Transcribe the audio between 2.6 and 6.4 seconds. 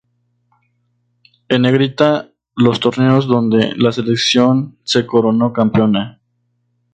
torneos donde la selección se coronó campeona.